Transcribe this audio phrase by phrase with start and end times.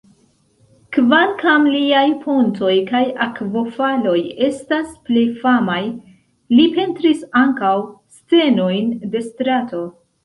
[0.95, 4.15] Kvankam liaj pontoj kaj akvofaloj
[4.47, 5.79] estas plej famaj,
[6.57, 7.75] li pentris ankaŭ
[8.19, 9.85] scenojn de strato.